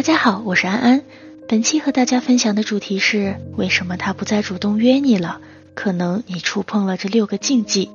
[0.00, 1.02] 大家好，我是安安。
[1.46, 5.42] 本期和大家分享的主题是：为什么他不再主动约你了？
[5.74, 7.90] 可能你触碰了这六个禁忌。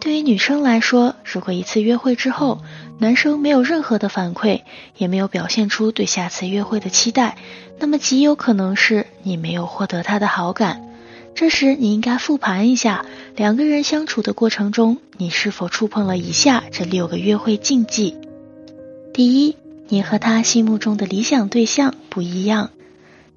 [0.00, 2.62] 对于女生来说，如果一次约会之后，
[2.96, 4.62] 男生没有任何的反馈，
[4.96, 7.36] 也没有表现出对下次约会的期待，
[7.78, 10.88] 那么极有可能是你没有获得他的好感。
[11.34, 13.04] 这时，你应该复盘一下，
[13.36, 18.16] 两个人相处的过程中，你是否触碰了以下这六个约会禁忌？
[19.12, 19.56] 第一，
[19.90, 22.70] 你和他心目中的理想对象不一样。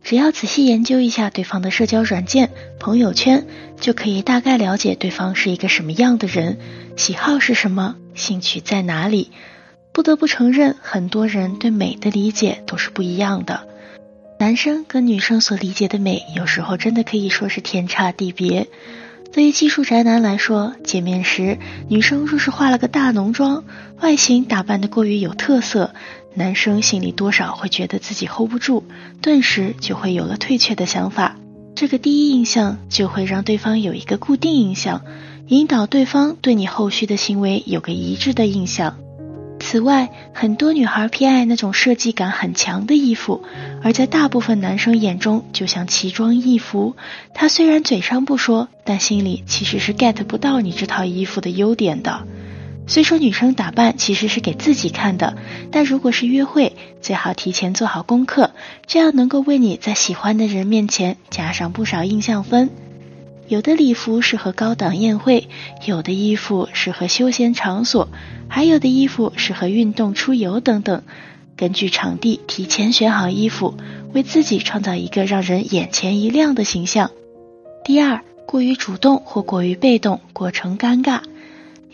[0.03, 3.47] 只要仔细研究一下对方的社交软件、朋友圈，
[3.79, 6.59] 就可以大概了解对方是一个什么样的人，
[6.95, 9.31] 喜好是什么，兴趣在哪里。
[9.93, 13.67] 不得不承认，很多人对美的理解都是不一样的。
[14.39, 18.67] 男生跟女生所理解的美，有时候真的可以说是天差地别。
[19.31, 23.63] 对于技术宅男来说，见面时女生若是化了个大浓妆，
[24.01, 25.95] 外形打扮的过于有特色。
[26.35, 28.83] 男生心里多少会觉得自己 hold 不住，
[29.21, 31.35] 顿时就会有了退却的想法。
[31.75, 35.01] 这个第一印象就会让对方有一个固定印象，
[35.47, 38.97] 引导对方对你后续的行为有个一致的印象。
[39.59, 43.43] 此外，很多女孩偏爱那种设计感很强的衣服，
[43.81, 46.95] 而在大部分男生眼中，就像奇装异服。
[47.33, 52.27] 他虽然嘴上不说，但心里其实是 get 不到你这套衣服的优点的。
[52.85, 55.37] 虽说女生打扮其实是给自己看的，
[55.71, 58.51] 但如果是约会，最好提前做好功课，
[58.85, 62.69] 这样能够为你在喜欢的人面前加上不少印象分。
[63.47, 65.47] 有的礼服适合高档宴会，
[65.85, 68.09] 有的衣服适合休闲场所，
[68.47, 71.03] 还有的衣服适合运动、出游等等。
[71.55, 73.75] 根据场地提前选好衣服，
[74.13, 77.11] 为自己创造一个让人眼前一亮的形象。
[77.85, 81.21] 第二，过于主动或过于被动，过程尴尬。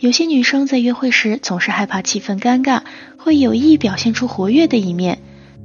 [0.00, 2.80] 有些女生在约会时总是害怕气氛尴尬，
[3.18, 5.18] 会有意表现出活跃的一面。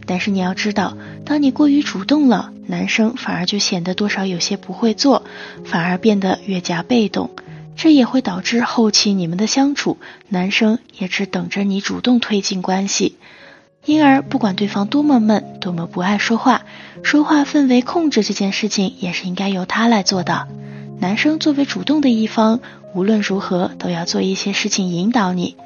[0.05, 5.23] 但是你要知道，当你过于主动了，男生反而就显得多少有些不会做，
[5.63, 7.29] 反而变得越加被动。
[7.77, 9.97] 这也会导致后期你们的相处，
[10.27, 13.15] 男生也只等着你主动推进关系。
[13.85, 16.63] 因而，不管对方多么闷，多么不爱说话，
[17.03, 20.49] 说话氛围控制这件事情也是应该由他来做的。
[20.99, 22.59] 男生作为主动的一方。
[22.95, 25.57] 无论如何都要做一些事情引导你。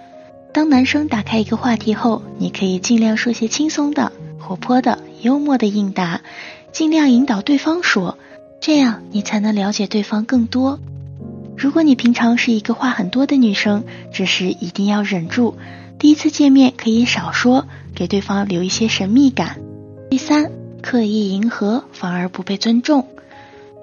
[0.52, 6.22] 当男生打开一个话题后，你可以尽量说些轻松的、活泼的、幽默的应答，
[6.72, 8.18] 尽量引导对方说，
[8.60, 10.80] 这样你才能了解对方更多。
[11.56, 15.56] 如果你平常是一个话很多的女生，这时一定要忍住，
[16.00, 19.58] 第一次见面可以少说，给对方留一些神秘感。
[20.10, 20.52] 第三，
[20.82, 23.06] 刻意迎合反而不被尊重。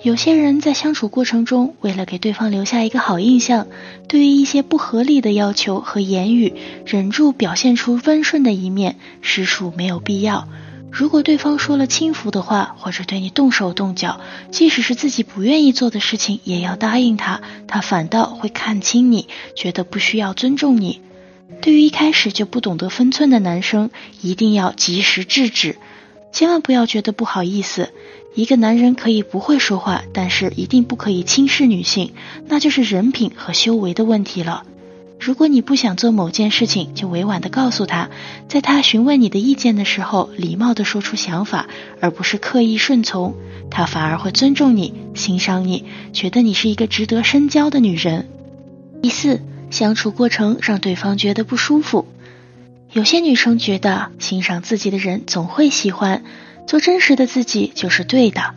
[0.06, 3.66] 有些人在相处过程中，为了给对方留下一个好印象，
[4.06, 6.54] 对于一些不合理的要求和言语，
[6.86, 10.46] 忍住表现出温顺的一面，实属没有必要。
[10.92, 14.20] 如果对方说了轻浮的话，或者对你动手动脚，
[14.52, 21.00] 即使是自己不愿意做的事情，也要答应他，他反倒会看轻你，觉得不需要尊重你。
[21.60, 23.90] 对于一开始就不懂得分寸的男生，
[24.22, 25.76] 一定要及时制止，
[26.30, 27.90] 千万不要觉得不好意思。
[28.36, 32.12] 一个男人可以不会说话，但是一定不可以轻视女性，
[32.46, 34.64] 那就是人品和修为的问题了。
[35.18, 38.10] 如果你不想做某件事情，就委婉的告诉他，
[38.46, 41.66] 在他询问你的意见的时候，礼貌的说出想法，
[41.98, 43.34] 而不是刻意顺从，
[43.70, 48.28] 他反而会尊重你、欣赏你，觉得你是一个值得深交的女人。
[49.00, 52.06] 第四，相处过程让对方觉得不舒服。
[52.92, 56.22] 有些女生觉得欣赏自己的人总会喜欢。
[56.66, 58.54] 做真实的自己就是对的，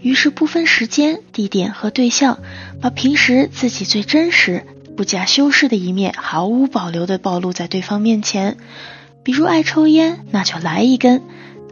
[0.00, 2.40] 于是不分时间、地点和对象，
[2.80, 4.64] 把平时自己最真实、
[4.96, 8.56] 不加修饰的一面毫无保留地暴露在对方面前。
[9.22, 11.20] 比如爱抽烟，那就来一根；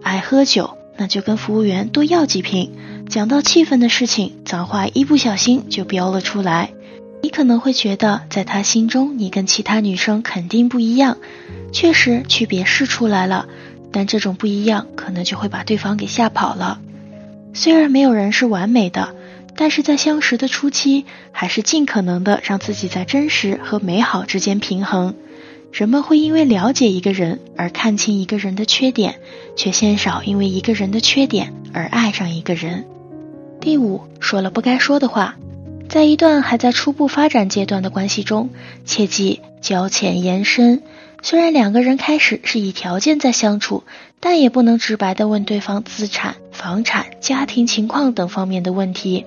[0.03, 2.73] 爱喝酒，那就跟服务员多要几瓶。
[3.09, 6.71] 讲到气氛的事情，脏话一不小心就飙了出来。
[7.23, 11.19] 你可能会觉得，在他心中，你跟其他女生肯定不一样。
[11.73, 13.49] 确实，区别是出来了。
[13.93, 16.81] 但这种不一样，可能就会把对方给吓跑了。
[17.53, 19.15] 虽然没有人是完美的，
[19.57, 25.15] 但是在相识的初期，还是尽可能的让自己在真实和美好之间平衡。
[25.73, 29.17] 人们会因为了解一个人而看清一个人的缺点，
[29.57, 32.87] 却鲜少因为一个人的缺点而爱上一个人。
[33.61, 35.37] 第五，说了不该说的话，
[35.89, 38.51] 在一段还在初步发展阶段的关系中，
[38.85, 40.83] 切记交浅言深。
[41.23, 43.85] 虽然两个人开始是以条件在相处，
[44.21, 49.27] 但也不能直白的问对方资产、房产、家庭情况等方面的问题。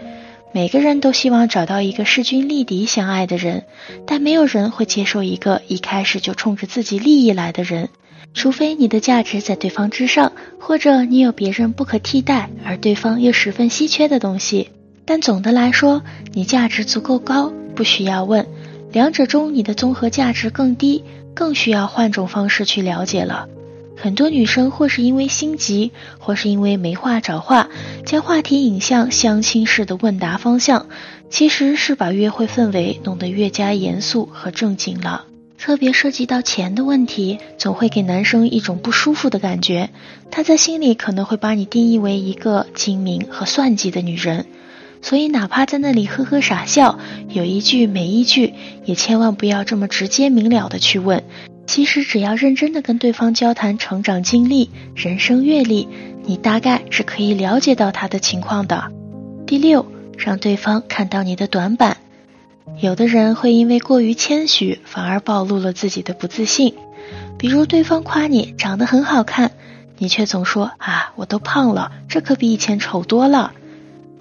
[0.52, 3.64] 每个人都希望找到一个势均力敌相爱的人，
[4.06, 7.90] 但没有人会接受一个一开始就冲着自己利益来的人。
[8.36, 14.70] 除非你的价值在对方之上，或者你有别人不可替代而对方又十分稀缺的东西。
[15.06, 16.02] 但总的来说，
[16.34, 18.48] 你价值足够高，不需要问。
[18.94, 21.04] 两者中，你的综合价值更低，
[21.34, 23.50] 更需要换种方式去了解了。
[23.98, 27.70] 很多女生或是因为心急，或是因为没话找话，
[28.06, 30.90] 将话题引向相亲式的问答方向，
[31.32, 35.26] 其实是把约会氛围弄得越加严肃和正经了。
[35.58, 39.90] 特别涉及到钱的问题，总会给男生一种不舒服的感觉。
[40.30, 44.46] 他在心里可能会把你定义为一个精明和算计的女人，
[45.04, 46.98] 所以哪怕在那里呵呵傻笑，
[47.28, 48.54] 有一句没一句，
[48.86, 51.24] 也千万不要这么直接明了的去问。
[51.68, 55.88] 其实只要认真的跟对方交谈成长经历、人生阅历，
[56.24, 58.92] 你大概是可以了解到他的情况的。
[59.46, 59.86] 第六，
[60.18, 61.98] 让对方看到你的短板。
[62.80, 66.76] 有的人会因为过于谦虚，反而暴露了自己的不自信。
[67.38, 69.52] 比如对方夸你长得很好看，
[69.98, 73.54] 你却总说啊，我都胖了，这可比以前丑多了。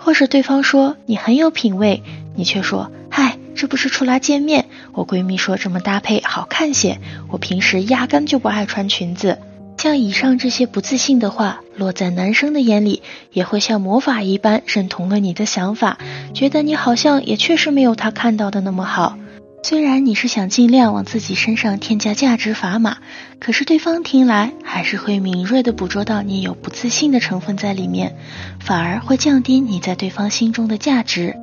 [0.05, 2.03] 或是对方说你很有品味，
[2.35, 9.39] 你却说嗨，这不是出来见面，我闺蜜说这么搭配好看些，我平时压根就不爱穿裙子。
[9.79, 13.03] 像以上这些不自信的话，落在男生的眼里，
[13.33, 15.99] 也会像魔法一般认同了你的想法，
[16.35, 19.17] 觉得你好像也确实没有他看到的那么好。
[19.65, 22.99] 虽然你是想尽量往自己身上添加价值砝码，
[23.39, 28.17] 可是对方听来还是会敏锐地捕捉到你有不自信的成分在里面，
[28.59, 31.37] 反而会降低你在对方心中的价值。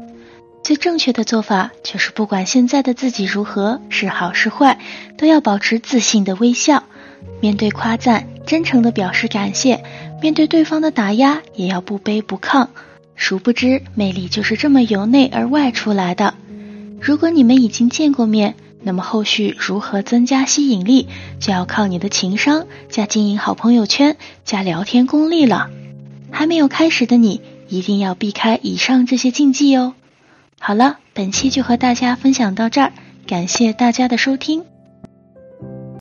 [0.61, 4.77] 最正确的做法就是，不管现在的自己如何，是好是坏，
[5.17, 6.83] 都要保持自信的微笑。
[7.41, 9.79] 面对夸赞，真诚的表示感谢；
[10.21, 12.67] 面对对方的打压，也要不卑不亢。
[13.15, 16.35] 殊不知，魅力就是这么由内而外出来的。
[17.01, 21.07] 如果你们已经见过面，那么后续如何增加吸引力，
[21.39, 25.69] 就要靠你的情商加经营好朋友圈加聊天功力了。
[26.31, 29.93] 还没有开始的你，一定要避开以上这些禁忌哦。
[30.59, 32.93] 好了，本期就和大家分享到这儿，
[33.25, 34.63] 感谢大家的收听。